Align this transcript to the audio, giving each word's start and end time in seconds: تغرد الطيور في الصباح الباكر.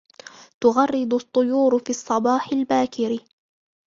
تغرد 0.59 1.13
الطيور 1.13 1.79
في 1.79 1.89
الصباح 1.89 2.47
الباكر. 2.53 3.17